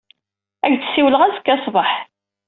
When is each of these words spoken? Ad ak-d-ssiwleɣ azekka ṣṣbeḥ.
Ad 0.65 0.71
ak-d-ssiwleɣ 0.73 1.21
azekka 1.23 1.55
ṣṣbeḥ. 1.59 1.91